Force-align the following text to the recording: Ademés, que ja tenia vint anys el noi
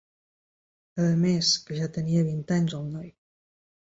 Ademés, 1.03 1.47
que 1.67 1.77
ja 1.79 1.89
tenia 1.97 2.23
vint 2.31 2.41
anys 2.57 2.77
el 2.79 2.89
noi 2.95 3.13